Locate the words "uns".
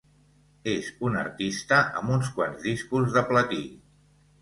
2.17-2.35